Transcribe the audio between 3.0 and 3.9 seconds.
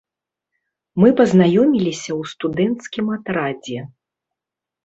атрадзе.